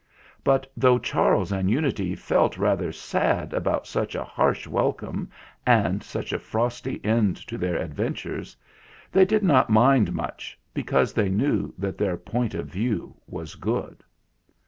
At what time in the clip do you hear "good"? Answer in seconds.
13.53-14.03